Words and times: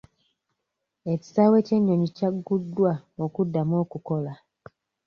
Ekisaawe 1.13 1.57
ky'ennyonyi 1.67 2.07
kyagguddwa 2.17 2.91
okuddamu 3.25 3.73
okukola. 3.83 4.33